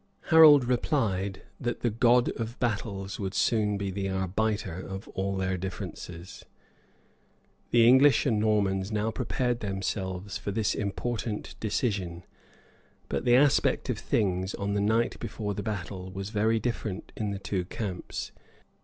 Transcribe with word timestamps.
Harold 0.29 0.63
replied, 0.65 1.43
that 1.59 1.81
the 1.81 1.91
God 1.91 2.29
of 2.29 2.59
battles 2.59 3.19
would 3.19 3.35
soon 3.35 3.77
be 3.77 3.91
the 3.91 4.09
arbiter 4.09 4.73
of 4.73 5.07
all 5.09 5.37
their 5.37 5.59
differences.[*] 5.59 6.43
The 7.69 7.87
English 7.87 8.25
and 8.25 8.39
Normans 8.39 8.91
now 8.91 9.11
prepared 9.11 9.59
themselves 9.59 10.39
for 10.39 10.49
this 10.49 10.73
important 10.73 11.53
decision; 11.59 12.23
but 13.09 13.25
the 13.25 13.35
aspect 13.35 13.91
of 13.91 13.99
things, 13.99 14.55
on 14.55 14.73
the 14.73 14.81
night 14.81 15.19
before 15.19 15.53
the 15.53 15.61
battle, 15.61 16.09
was 16.11 16.31
very 16.31 16.57
different 16.59 17.11
in 17.15 17.29
the 17.29 17.37
two 17.37 17.65
camps. 17.65 18.31